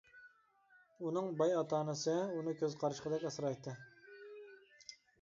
[1.07, 3.79] ئۇنىڭ باي ئاتا-ئانىسى ئۇنى كۆز قارىچۇقىدەك ئاسرايتتى.